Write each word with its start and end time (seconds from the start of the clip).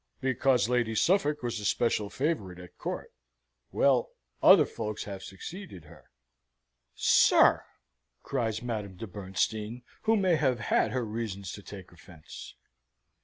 "Because 0.19 0.67
Lady 0.67 0.95
Suffolk 0.95 1.43
was 1.43 1.59
a 1.59 1.65
special 1.65 2.09
favourite 2.09 2.57
at 2.59 2.75
Court? 2.79 3.13
Well, 3.71 4.09
other 4.41 4.65
folks 4.65 5.03
have 5.03 5.21
succeeded 5.23 5.85
her." 5.85 6.09
"Sir!" 6.95 7.65
cries 8.23 8.63
Madame 8.63 8.95
de 8.97 9.05
Bernstein, 9.05 9.83
who 10.05 10.15
may 10.17 10.37
have 10.37 10.57
had 10.57 10.89
her 10.89 11.05
reasons 11.05 11.51
to 11.51 11.61
take 11.61 11.91
offence. 11.91 12.55